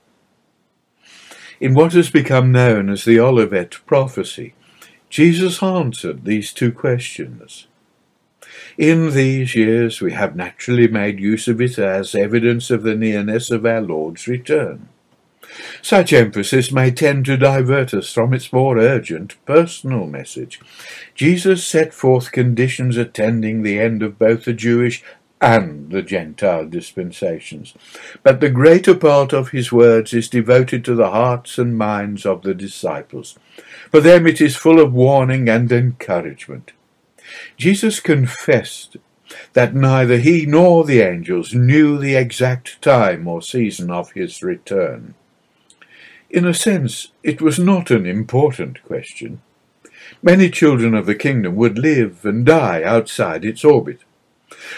In 1.60 1.74
what 1.74 1.92
has 1.92 2.10
become 2.10 2.50
known 2.54 2.90
as 2.90 3.04
the 3.04 3.20
Olivet 3.20 3.86
prophecy, 3.86 4.54
Jesus 5.10 5.62
answered 5.62 6.24
these 6.24 6.54
two 6.54 6.72
questions. 6.72 7.68
In 8.78 9.12
these 9.12 9.54
years 9.54 10.00
we 10.00 10.14
have 10.14 10.34
naturally 10.34 10.88
made 10.88 11.20
use 11.20 11.50
of 11.50 11.60
it 11.60 11.78
as 11.78 12.16
evidence 12.16 12.70
of 12.70 12.84
the 12.84 12.96
nearness 12.96 13.52
of 13.52 13.66
our 13.66 13.82
Lord's 13.82 14.28
return. 14.30 14.88
Such 15.82 16.14
emphasis 16.14 16.72
may 16.72 16.92
tend 16.92 17.26
to 17.26 17.38
divert 17.38 17.94
us 17.94 18.14
from 18.14 18.34
its 18.34 18.54
more 18.54 18.78
urgent 18.78 19.36
personal 19.46 20.06
message. 20.06 20.60
Jesus 21.16 21.66
set 21.66 21.94
forth 21.94 22.32
conditions 22.32 22.98
attending 22.98 23.64
the 23.64 23.80
end 23.80 24.04
of 24.04 24.20
both 24.20 24.46
the 24.46 24.54
Jewish 24.54 25.04
and 25.40 25.92
the 25.92 26.02
Gentile 26.02 26.66
dispensations. 26.66 27.74
But 28.24 28.40
the 28.40 28.50
greater 28.50 28.96
part 28.96 29.34
of 29.34 29.50
his 29.50 29.72
words 29.72 30.14
is 30.14 30.30
devoted 30.30 30.84
to 30.86 30.96
the 30.96 31.12
hearts 31.12 31.58
and 31.58 31.78
minds 31.78 32.26
of 32.26 32.42
the 32.42 32.54
disciples. 32.54 33.38
For 33.92 34.00
them 34.00 34.26
it 34.26 34.42
is 34.42 34.56
full 34.56 34.80
of 34.80 34.94
warning 34.94 35.48
and 35.48 35.72
encouragement. 35.72 36.72
Jesus 37.56 38.00
confessed 38.00 38.98
that 39.54 39.76
neither 39.76 40.18
he 40.18 40.46
nor 40.46 40.86
the 40.86 41.02
angels 41.02 41.54
knew 41.54 41.98
the 41.98 42.16
exact 42.16 42.82
time 42.82 43.28
or 43.28 43.42
season 43.42 43.92
of 43.92 44.12
his 44.12 44.42
return. 44.42 45.14
In 46.30 46.46
a 46.46 46.54
sense, 46.54 47.12
it 47.24 47.42
was 47.42 47.60
not 47.60 47.92
an 47.92 48.06
important 48.06 48.84
question. 48.84 49.42
Many 50.22 50.50
children 50.50 50.94
of 50.94 51.06
the 51.06 51.16
kingdom 51.16 51.56
would 51.56 51.78
live 51.78 52.26
and 52.26 52.46
die 52.46 52.84
outside 52.84 53.46
its 53.46 53.64
orbit. 53.64 54.00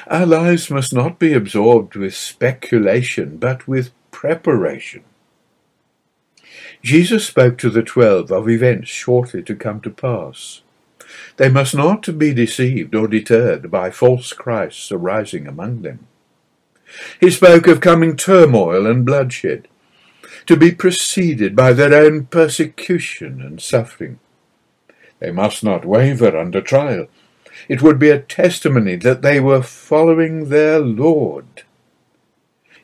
Our 0.08 0.26
lives 0.26 0.70
must 0.70 0.94
not 0.94 1.20
be 1.20 1.34
absorbed 1.34 1.96
with 1.96 2.16
speculation, 2.16 3.38
but 3.38 3.68
with 3.68 3.92
preparation. 4.12 5.04
Jesus 6.82 7.26
spoke 7.26 7.58
to 7.60 7.70
the 7.70 7.84
twelve 7.84 8.32
of 8.32 8.50
events 8.50 8.90
shortly 8.90 9.44
to 9.44 9.56
come 9.56 9.82
to 9.82 9.90
pass. 9.90 10.62
They 11.38 11.50
must 11.50 11.76
not 11.76 12.18
be 12.18 12.34
deceived 12.34 12.96
or 12.96 13.08
deterred 13.08 13.72
by 13.72 13.90
false 13.92 14.32
Christs 14.34 14.92
arising 14.92 15.48
among 15.48 15.82
them. 15.82 16.08
He 17.20 17.30
spoke 17.30 17.68
of 17.68 17.82
coming 17.82 18.16
turmoil 18.16 18.88
and 18.88 19.06
bloodshed, 19.06 19.68
to 20.46 20.56
be 20.56 20.72
preceded 20.72 21.56
by 21.56 21.74
their 21.74 21.94
own 21.94 22.26
persecution 22.26 23.42
and 23.42 23.62
suffering. 23.62 24.20
They 25.20 25.32
must 25.32 25.64
not 25.64 25.86
waver 25.86 26.38
under 26.38 26.62
trial, 26.62 27.08
It 27.68 27.82
would 27.82 28.00
be 28.00 28.10
a 28.10 28.20
testimony 28.20 28.96
that 28.98 29.22
they 29.22 29.40
were 29.40 29.62
following 29.62 30.50
their 30.50 30.80
Lord. 30.80 31.64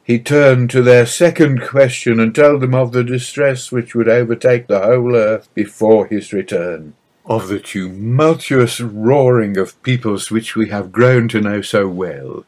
He 0.03 0.19
turned 0.19 0.69
to 0.69 0.83
their 0.83 1.07
second 1.07 1.61
question 1.63 2.19
and 2.19 2.35
told 2.35 2.61
them 2.61 2.75
of 2.75 2.91
the 2.91 3.03
distress 3.03 3.71
which 3.71 3.95
would 3.95 4.07
overtake 4.07 4.67
the 4.67 4.81
whole 4.81 5.15
earth 5.15 5.49
before 5.55 6.05
his 6.05 6.31
return, 6.31 6.93
of 7.25 7.47
the 7.47 7.59
tumultuous 7.59 8.79
roaring 8.79 9.57
of 9.57 9.81
peoples 9.81 10.29
which 10.29 10.55
we 10.55 10.69
have 10.69 10.91
grown 10.91 11.27
to 11.29 11.41
know 11.41 11.61
so 11.61 11.87
well, 11.87 12.45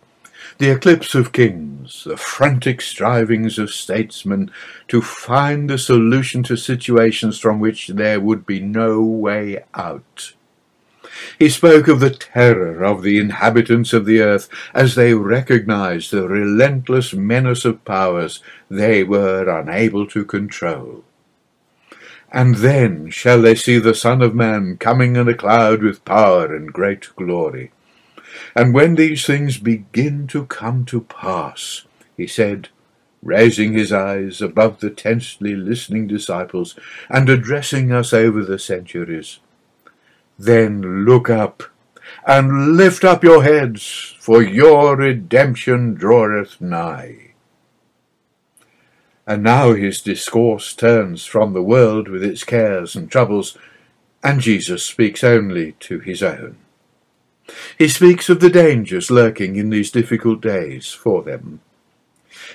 the 0.59 0.69
eclipse 0.69 1.15
of 1.15 1.31
kings, 1.31 2.03
the 2.03 2.15
frantic 2.15 2.79
strivings 2.79 3.57
of 3.57 3.71
statesmen 3.71 4.51
to 4.87 5.01
find 5.01 5.71
a 5.71 5.79
solution 5.79 6.43
to 6.43 6.55
situations 6.55 7.39
from 7.39 7.59
which 7.59 7.87
there 7.87 8.19
would 8.19 8.45
be 8.45 8.59
no 8.59 9.01
way 9.01 9.63
out. 9.73 10.33
He 11.39 11.49
spoke 11.49 11.87
of 11.87 11.99
the 11.99 12.09
terror 12.09 12.83
of 12.83 13.03
the 13.03 13.19
inhabitants 13.19 13.93
of 13.93 14.05
the 14.05 14.21
earth 14.21 14.49
as 14.73 14.95
they 14.95 15.13
recognized 15.13 16.11
the 16.11 16.27
relentless 16.27 17.13
menace 17.13 17.65
of 17.65 17.83
powers 17.85 18.41
they 18.69 19.03
were 19.03 19.47
unable 19.49 20.07
to 20.07 20.25
control. 20.25 21.03
And 22.31 22.55
then 22.55 23.09
shall 23.09 23.41
they 23.41 23.55
see 23.55 23.79
the 23.79 23.95
Son 23.95 24.21
of 24.21 24.35
Man 24.35 24.77
coming 24.77 25.15
in 25.15 25.27
a 25.27 25.33
cloud 25.33 25.81
with 25.81 26.03
power 26.05 26.53
and 26.53 26.73
great 26.73 27.15
glory. 27.15 27.71
And 28.55 28.73
when 28.73 28.95
these 28.95 29.25
things 29.25 29.57
begin 29.57 30.27
to 30.27 30.45
come 30.45 30.85
to 30.85 31.01
pass, 31.01 31.85
he 32.15 32.27
said, 32.27 32.69
raising 33.23 33.73
his 33.73 33.91
eyes 33.91 34.41
above 34.41 34.79
the 34.79 34.89
tensely 34.89 35.55
listening 35.55 36.07
disciples 36.07 36.75
and 37.09 37.29
addressing 37.29 37.91
us 37.91 38.13
over 38.13 38.43
the 38.43 38.59
centuries, 38.59 39.39
then 40.37 41.05
look 41.05 41.29
up, 41.29 41.63
and 42.25 42.75
lift 42.77 43.03
up 43.03 43.23
your 43.23 43.43
heads, 43.43 44.15
for 44.19 44.41
your 44.41 44.95
redemption 44.95 45.93
draweth 45.93 46.59
nigh. 46.61 47.33
And 49.25 49.43
now 49.43 49.73
his 49.73 50.01
discourse 50.01 50.73
turns 50.73 51.25
from 51.25 51.53
the 51.53 51.63
world 51.63 52.07
with 52.07 52.23
its 52.23 52.43
cares 52.43 52.95
and 52.95 53.11
troubles, 53.11 53.57
and 54.23 54.39
Jesus 54.39 54.83
speaks 54.83 55.23
only 55.23 55.73
to 55.79 55.99
his 55.99 56.23
own. 56.23 56.57
He 57.77 57.87
speaks 57.87 58.29
of 58.29 58.39
the 58.39 58.49
dangers 58.49 59.11
lurking 59.11 59.55
in 59.55 59.69
these 59.69 59.91
difficult 59.91 60.41
days 60.41 60.91
for 60.91 61.23
them. 61.23 61.61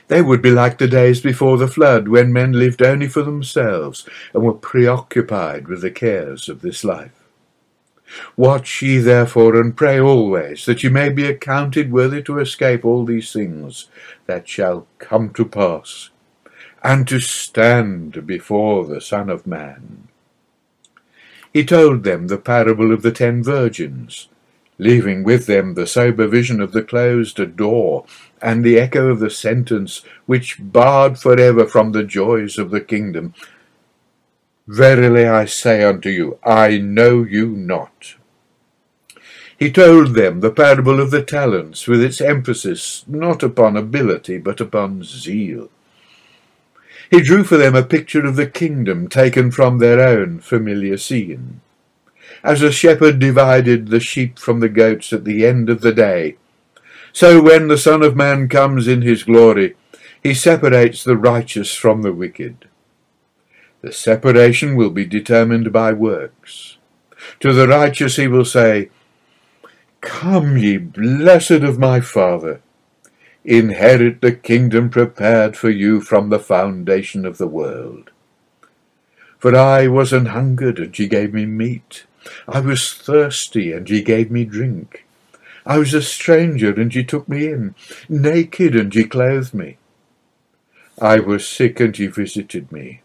They 0.09 0.23
would 0.23 0.43
be 0.43 0.51
like 0.51 0.79
the 0.79 0.89
days 0.89 1.21
before 1.21 1.59
the 1.59 1.69
flood, 1.69 2.09
when 2.09 2.33
men 2.33 2.53
lived 2.53 2.83
only 2.83 3.09
for 3.09 3.23
themselves 3.23 4.09
and 4.33 4.43
were 4.43 4.53
preoccupied 4.53 5.69
with 5.69 5.83
the 5.83 5.91
cares 5.91 6.49
of 6.49 6.62
this 6.62 6.85
life. 6.85 7.22
Watch 8.37 8.83
ye 8.83 8.99
therefore 8.99 9.61
and 9.61 9.76
pray 9.76 10.00
always, 10.00 10.64
that 10.66 10.83
ye 10.83 10.90
may 10.90 11.09
be 11.09 11.26
accounted 11.26 11.92
worthy 11.92 12.23
to 12.23 12.38
escape 12.38 12.85
all 12.85 13.04
these 13.04 13.33
things 13.33 13.88
that 14.26 14.49
shall 14.49 14.87
come 14.99 15.31
to 15.35 15.45
pass, 15.45 16.11
and 16.83 17.07
to 17.09 17.21
stand 17.21 18.26
before 18.26 18.87
the 18.87 19.00
Son 19.00 19.31
of 19.31 19.47
Man. 19.47 20.09
He 21.52 21.64
told 21.64 22.02
them 22.02 22.28
the 22.28 22.38
parable 22.38 22.92
of 22.92 23.02
the 23.02 23.12
ten 23.12 23.42
virgins, 23.42 24.28
leaving 24.78 25.23
with 25.23 25.47
them 25.47 25.75
the 25.75 25.87
sober 25.87 26.26
vision 26.26 26.61
of 26.61 26.73
the 26.73 26.83
closed 26.83 27.57
door 27.57 28.04
and 28.40 28.64
the 28.64 28.78
echo 28.78 29.09
of 29.09 29.21
the 29.21 29.31
sentence 29.31 30.02
which 30.26 30.57
barred 30.59 31.19
for 31.19 31.38
ever 31.38 31.66
from 31.66 31.92
the 31.92 32.02
joys 32.02 32.59
of 32.59 32.71
the 32.71 32.81
kingdom 32.81 33.35
Verily 34.66 35.26
I 35.26 35.47
say 35.47 35.83
unto 35.83 36.09
you, 36.09 36.38
I 36.45 36.78
know 36.78 37.25
you 37.25 37.49
not. 37.49 38.14
He 39.59 39.71
told 39.71 40.14
them 40.14 40.40
the 40.40 40.50
parable 40.50 41.00
of 41.00 41.11
the 41.11 41.23
talents, 41.23 41.87
with 41.87 42.02
its 42.02 42.21
emphasis 42.21 43.04
not 43.07 43.42
upon 43.42 43.76
ability, 43.76 44.38
but 44.38 44.61
upon 44.61 45.04
zeal. 45.04 45.69
He 47.10 47.21
drew 47.21 47.45
for 47.45 47.56
them 47.56 47.75
a 47.75 47.82
picture 47.82 48.25
of 48.25 48.37
the 48.37 48.47
kingdom 48.47 49.08
taken 49.08 49.50
from 49.50 49.78
their 49.78 50.00
own 50.00 50.41
familiar 50.41 50.97
scene. 50.97 51.60
As 52.43 52.63
a 52.63 52.73
shepherd 52.73 53.19
divided 53.19 53.89
the 53.89 54.00
sheep 54.00 54.39
from 54.39 54.60
the 54.60 54.69
goats 54.69 55.13
at 55.13 55.25
the 55.25 55.45
end 55.45 55.71
of 55.71 55.80
the 55.80 55.93
day, 55.93 56.37
so 57.13 57.43
when 57.43 57.69
the 57.69 57.76
Son 57.76 58.02
of 58.02 58.17
Man 58.17 58.49
comes 58.49 58.89
in 58.89 59.02
his 59.02 59.23
glory, 59.23 59.76
he 60.23 60.34
separates 60.34 61.04
the 61.04 61.17
righteous 61.17 61.75
from 61.75 62.02
the 62.02 62.13
wicked. 62.13 62.69
The 63.82 63.92
separation 63.92 64.76
will 64.76 64.90
be 64.90 65.04
determined 65.04 65.73
by 65.73 65.92
works. 65.92 66.76
To 67.40 67.52
the 67.52 67.66
righteous 67.66 68.14
he 68.14 68.28
will 68.28 68.45
say, 68.45 68.90
Come, 70.00 70.56
ye 70.56 70.78
blessed 70.78 71.62
of 71.64 71.80
my 71.80 72.00
Father, 72.00 72.60
inherit 73.45 74.21
the 74.21 74.30
kingdom 74.30 74.88
prepared 74.88 75.56
for 75.56 75.68
you 75.68 76.00
from 76.00 76.28
the 76.28 76.38
foundation 76.38 77.26
of 77.26 77.38
the 77.38 77.49
world. 77.49 78.12
For 79.40 79.56
I 79.56 79.88
was 79.88 80.12
an 80.12 80.26
hungered, 80.26 80.78
and 80.78 80.97
ye 80.97 81.08
gave 81.08 81.34
me 81.34 81.45
meat. 81.45 82.04
I 82.47 82.60
was 82.60 82.95
thirsty, 82.95 83.73
and 83.73 83.90
ye 83.90 84.00
gave 84.00 84.30
me 84.30 84.45
drink. 84.45 85.04
I 85.66 85.78
was 85.78 85.92
a 85.92 86.02
stranger, 86.02 86.73
and 86.73 86.95
ye 86.95 87.02
took 87.02 87.28
me 87.28 87.49
in, 87.49 87.75
naked, 88.08 88.76
and 88.76 88.95
ye 88.95 89.02
clothed 89.02 89.54
me. 89.54 89.78
I 91.00 91.18
was 91.18 91.45
sick, 91.45 91.80
and 91.80 91.99
ye 91.99 92.06
visited 92.06 92.71
me 92.71 93.02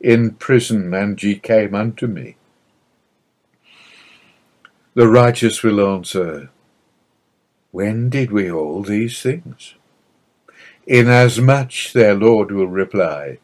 in 0.00 0.32
prison, 0.32 0.94
and 0.94 1.22
ye 1.22 1.38
came 1.38 1.74
unto 1.74 2.06
me. 2.06 2.36
The 4.94 5.08
righteous 5.08 5.62
will 5.62 5.80
answer, 5.94 6.50
When 7.70 8.08
did 8.08 8.32
we 8.32 8.50
all 8.50 8.82
these 8.82 9.22
things? 9.22 9.74
Inasmuch, 10.86 11.92
their 11.92 12.14
Lord 12.14 12.50
will 12.50 12.66
reply, 12.66 13.38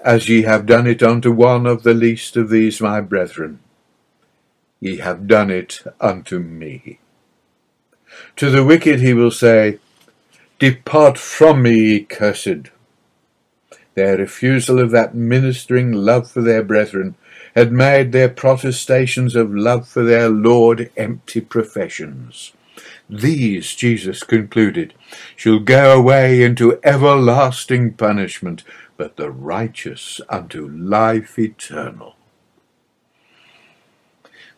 As 0.00 0.28
ye 0.28 0.42
have 0.42 0.66
done 0.66 0.86
it 0.86 1.02
unto 1.02 1.32
one 1.32 1.66
of 1.66 1.82
the 1.82 1.94
least 1.94 2.36
of 2.36 2.50
these 2.50 2.80
my 2.80 3.00
brethren, 3.00 3.60
ye 4.80 4.98
have 4.98 5.26
done 5.26 5.50
it 5.50 5.80
unto 6.00 6.38
me. 6.38 7.00
To 8.36 8.50
the 8.50 8.64
wicked 8.64 9.00
he 9.00 9.14
will 9.14 9.30
say, 9.30 9.78
Depart 10.58 11.18
from 11.18 11.62
me, 11.62 11.74
ye 11.78 12.00
cursed, 12.04 12.70
their 14.00 14.16
refusal 14.16 14.78
of 14.78 14.90
that 14.92 15.14
ministering 15.14 15.92
love 15.92 16.30
for 16.30 16.40
their 16.40 16.62
brethren 16.62 17.14
had 17.54 17.70
made 17.70 18.12
their 18.12 18.30
protestations 18.30 19.36
of 19.36 19.54
love 19.54 19.86
for 19.86 20.02
their 20.02 20.30
Lord 20.30 20.90
empty 20.96 21.42
professions. 21.42 22.52
These, 23.10 23.74
Jesus 23.74 24.22
concluded, 24.22 24.94
shall 25.36 25.58
go 25.58 25.98
away 25.98 26.42
into 26.42 26.80
everlasting 26.82 27.92
punishment, 27.92 28.64
but 28.96 29.16
the 29.16 29.30
righteous 29.30 30.22
unto 30.30 30.66
life 30.66 31.38
eternal. 31.38 32.16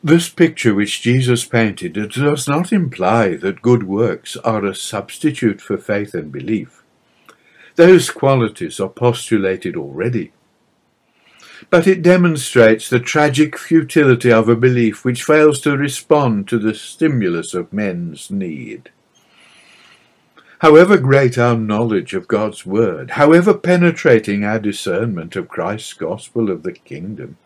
This 0.05 0.29
picture 0.29 0.75
which 0.75 1.03
Jesus 1.03 1.45
painted 1.45 1.95
does 1.95 2.47
not 2.47 2.73
imply 2.73 3.35
that 3.37 3.61
good 3.61 3.83
works 3.83 4.37
are 4.37 4.65
a 4.65 4.75
substitute 4.75 5.61
for 5.61 5.79
faith 5.79 6.15
and 6.15 6.31
belief. 6.31 6.82
Those 7.77 8.11
qualities 8.11 8.79
are 8.81 8.89
postulated 8.89 9.77
already. 9.77 10.33
But 11.71 11.87
it 11.87 12.03
demonstrates 12.03 12.91
the 12.91 13.01
tragic 13.01 13.57
futility 13.57 14.33
of 14.33 14.49
a 14.49 14.57
belief 14.57 15.05
which 15.05 15.25
fails 15.25 15.61
to 15.61 15.77
respond 15.77 16.49
to 16.49 16.59
the 16.59 16.75
stimulus 16.75 17.55
of 17.55 17.73
men's 17.73 18.31
need. 18.31 18.91
However 20.59 20.97
great 20.97 21.39
our 21.39 21.57
knowledge 21.57 22.15
of 22.15 22.29
God's 22.29 22.65
Word, 22.67 23.13
however 23.13 23.55
penetrating 23.55 24.45
our 24.45 24.59
discernment 24.59 25.35
of 25.35 25.49
Christ's 25.49 25.93
gospel 25.93 26.51
of 26.51 26.63
the 26.63 26.73
kingdom, 26.73 27.37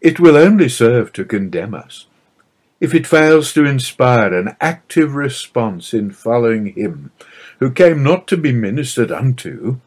it 0.00 0.18
will 0.18 0.36
only 0.36 0.68
serve 0.68 1.12
to 1.12 1.24
condemn 1.24 1.74
us 1.74 2.06
if 2.80 2.94
it 2.94 3.06
fails 3.06 3.52
to 3.52 3.64
inspire 3.64 4.32
an 4.32 4.56
active 4.60 5.14
response 5.14 5.92
in 5.92 6.10
following 6.10 6.66
Him 6.74 7.12
who 7.58 7.70
came 7.70 8.02
not 8.02 8.26
to 8.28 8.36
be 8.36 8.52
ministered 8.52 9.12
unto, 9.12 9.80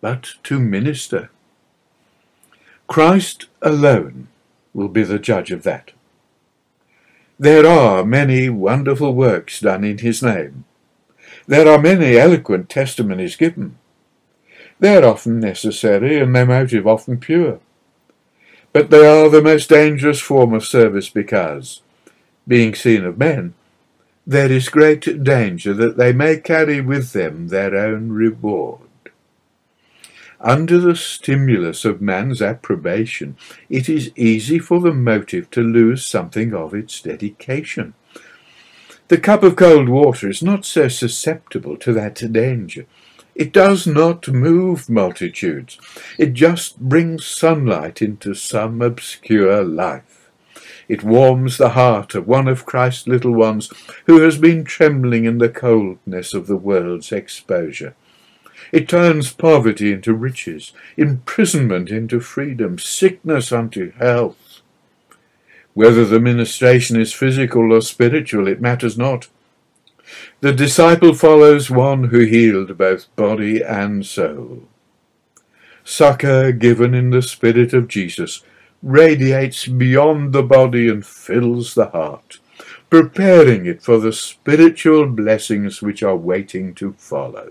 but 0.00 0.34
to 0.44 0.60
minister. 0.60 1.30
Christ 2.86 3.46
alone 3.62 4.28
will 4.74 4.88
be 4.88 5.02
the 5.02 5.18
judge 5.18 5.50
of 5.50 5.62
that. 5.62 5.92
There 7.38 7.66
are 7.66 8.04
many 8.04 8.48
wonderful 8.48 9.14
works 9.14 9.60
done 9.60 9.82
in 9.82 9.98
his 9.98 10.22
name. 10.22 10.64
There 11.46 11.66
are 11.66 11.80
many 11.80 12.16
eloquent 12.16 12.68
testimonies 12.68 13.36
given. 13.36 13.78
They 14.78 14.96
are 14.96 15.04
often 15.04 15.40
necessary 15.40 16.20
and 16.20 16.34
their 16.34 16.46
motive 16.46 16.86
often 16.86 17.18
pure. 17.18 17.60
But 18.72 18.90
they 18.90 19.06
are 19.06 19.28
the 19.28 19.42
most 19.42 19.68
dangerous 19.68 20.20
form 20.20 20.52
of 20.52 20.64
service 20.64 21.08
because, 21.08 21.80
being 22.48 22.74
seen 22.74 23.04
of 23.04 23.18
men, 23.18 23.54
there 24.26 24.50
is 24.50 24.68
great 24.68 25.22
danger 25.22 25.74
that 25.74 25.96
they 25.96 26.12
may 26.12 26.38
carry 26.38 26.80
with 26.80 27.12
them 27.12 27.48
their 27.48 27.74
own 27.76 28.10
reward. 28.10 28.80
Under 30.40 30.78
the 30.78 30.96
stimulus 30.96 31.84
of 31.84 32.02
man's 32.02 32.42
approbation, 32.42 33.36
it 33.70 33.88
is 33.88 34.12
easy 34.16 34.58
for 34.58 34.80
the 34.80 34.92
motive 34.92 35.50
to 35.52 35.62
lose 35.62 36.04
something 36.06 36.54
of 36.54 36.74
its 36.74 37.00
dedication, 37.00 37.94
The 39.08 39.18
cup 39.18 39.42
of 39.42 39.56
cold 39.56 39.88
water 39.88 40.30
is 40.30 40.42
not 40.42 40.64
so 40.64 40.88
susceptible 40.88 41.76
to 41.78 41.92
that 41.92 42.16
danger. 42.32 42.86
It 43.34 43.52
does 43.52 43.86
not 43.86 44.28
move 44.28 44.88
multitudes. 44.88 45.78
It 46.18 46.32
just 46.32 46.80
brings 46.80 47.26
sunlight 47.26 48.00
into 48.00 48.34
some 48.34 48.80
obscure 48.80 49.62
life. 49.62 50.23
It 50.88 51.02
warms 51.02 51.56
the 51.56 51.70
heart 51.70 52.14
of 52.14 52.26
one 52.26 52.48
of 52.48 52.66
Christ's 52.66 53.06
little 53.06 53.32
ones 53.32 53.70
who 54.06 54.20
has 54.20 54.38
been 54.38 54.64
trembling 54.64 55.24
in 55.24 55.38
the 55.38 55.48
coldness 55.48 56.34
of 56.34 56.46
the 56.46 56.56
world's 56.56 57.12
exposure. 57.12 57.94
It 58.72 58.88
turns 58.88 59.32
poverty 59.32 59.92
into 59.92 60.14
riches, 60.14 60.72
imprisonment 60.96 61.90
into 61.90 62.20
freedom, 62.20 62.78
sickness 62.78 63.52
unto 63.52 63.92
health. 63.92 64.60
Whether 65.74 66.04
the 66.04 66.20
ministration 66.20 67.00
is 67.00 67.12
physical 67.12 67.72
or 67.72 67.80
spiritual, 67.80 68.46
it 68.46 68.60
matters 68.60 68.96
not. 68.96 69.28
The 70.40 70.52
disciple 70.52 71.14
follows 71.14 71.70
one 71.70 72.04
who 72.04 72.20
healed 72.20 72.76
both 72.76 73.14
body 73.16 73.62
and 73.62 74.04
soul. 74.06 74.64
Succor 75.82 76.52
given 76.52 76.94
in 76.94 77.10
the 77.10 77.22
Spirit 77.22 77.72
of 77.72 77.88
Jesus 77.88 78.42
radiates 78.84 79.66
beyond 79.66 80.34
the 80.34 80.42
body 80.42 80.88
and 80.88 81.04
fills 81.06 81.74
the 81.74 81.86
heart, 81.86 82.38
preparing 82.90 83.64
it 83.64 83.82
for 83.82 83.98
the 83.98 84.12
spiritual 84.12 85.06
blessings 85.06 85.80
which 85.80 86.02
are 86.02 86.16
waiting 86.16 86.74
to 86.74 86.92
follow. 86.92 87.50